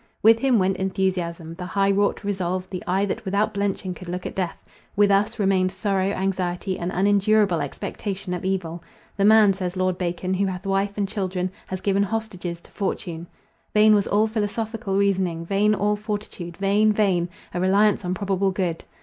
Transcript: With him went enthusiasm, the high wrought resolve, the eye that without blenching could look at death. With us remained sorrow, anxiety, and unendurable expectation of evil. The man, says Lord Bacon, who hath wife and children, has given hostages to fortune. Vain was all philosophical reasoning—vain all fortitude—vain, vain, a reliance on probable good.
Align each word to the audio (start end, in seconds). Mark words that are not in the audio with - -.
With 0.23 0.39
him 0.39 0.57
went 0.57 0.77
enthusiasm, 0.77 1.53
the 1.53 1.67
high 1.67 1.91
wrought 1.91 2.23
resolve, 2.23 2.67
the 2.71 2.81
eye 2.87 3.05
that 3.05 3.23
without 3.23 3.53
blenching 3.53 3.93
could 3.93 4.09
look 4.09 4.25
at 4.25 4.33
death. 4.33 4.57
With 4.95 5.11
us 5.11 5.37
remained 5.37 5.71
sorrow, 5.71 6.07
anxiety, 6.07 6.79
and 6.79 6.91
unendurable 6.91 7.61
expectation 7.61 8.33
of 8.33 8.43
evil. 8.43 8.81
The 9.15 9.25
man, 9.25 9.53
says 9.53 9.77
Lord 9.77 9.99
Bacon, 9.99 10.33
who 10.33 10.47
hath 10.47 10.65
wife 10.65 10.97
and 10.97 11.07
children, 11.07 11.51
has 11.67 11.81
given 11.81 12.01
hostages 12.01 12.61
to 12.61 12.71
fortune. 12.71 13.27
Vain 13.75 13.93
was 13.93 14.07
all 14.07 14.25
philosophical 14.25 14.97
reasoning—vain 14.97 15.75
all 15.75 15.95
fortitude—vain, 15.95 16.91
vain, 16.93 17.29
a 17.53 17.61
reliance 17.61 18.03
on 18.03 18.15
probable 18.15 18.49
good. 18.49 18.83